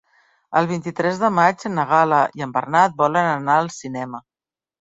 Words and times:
El 0.61 0.69
vint-i-tres 0.71 1.19
de 1.25 1.29
maig 1.41 1.61
na 1.75 1.85
Gal·la 1.93 2.23
i 2.39 2.47
en 2.49 2.57
Bernat 2.57 2.99
volen 3.03 3.31
anar 3.37 3.59
al 3.65 3.73
cinema. 3.77 4.25